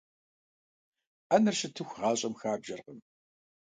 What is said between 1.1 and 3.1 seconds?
Ӏэнэр щытыху, гъащӀэм хабжэркъым.